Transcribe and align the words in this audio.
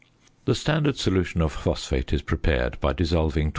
The 0.45 0.55
standard 0.55 0.97
solution 0.97 1.43
of 1.43 1.51
phosphate 1.51 2.11
is 2.11 2.23
prepared 2.23 2.79
by 2.79 2.91
dissolving 2.91 3.49
29. 3.49 3.49